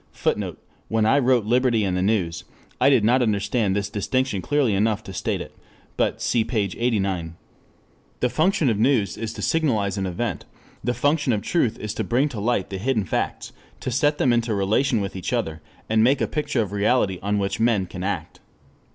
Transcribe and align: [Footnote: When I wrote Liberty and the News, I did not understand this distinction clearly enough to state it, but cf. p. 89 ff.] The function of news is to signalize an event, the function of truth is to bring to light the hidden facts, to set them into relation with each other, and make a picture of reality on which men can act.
[Footnote: 0.13 0.57
When 0.87 1.05
I 1.05 1.19
wrote 1.19 1.45
Liberty 1.45 1.83
and 1.83 1.95
the 1.95 2.01
News, 2.01 2.43
I 2.79 2.89
did 2.89 3.03
not 3.03 3.21
understand 3.21 3.75
this 3.75 3.87
distinction 3.87 4.41
clearly 4.41 4.73
enough 4.73 5.03
to 5.03 5.13
state 5.13 5.41
it, 5.41 5.55
but 5.95 6.17
cf. 6.17 6.47
p. 6.47 6.57
89 6.75 7.29
ff.] 7.29 7.35
The 8.19 8.29
function 8.31 8.71
of 8.71 8.79
news 8.79 9.15
is 9.15 9.31
to 9.33 9.43
signalize 9.43 9.99
an 9.99 10.07
event, 10.07 10.45
the 10.83 10.95
function 10.95 11.31
of 11.33 11.43
truth 11.43 11.77
is 11.77 11.93
to 11.93 12.03
bring 12.03 12.29
to 12.29 12.39
light 12.39 12.71
the 12.71 12.79
hidden 12.79 13.05
facts, 13.05 13.51
to 13.81 13.91
set 13.91 14.17
them 14.17 14.33
into 14.33 14.55
relation 14.55 15.01
with 15.01 15.15
each 15.15 15.33
other, 15.33 15.61
and 15.87 16.03
make 16.03 16.19
a 16.19 16.25
picture 16.27 16.63
of 16.63 16.71
reality 16.71 17.19
on 17.21 17.37
which 17.37 17.59
men 17.59 17.85
can 17.85 18.03
act. 18.03 18.39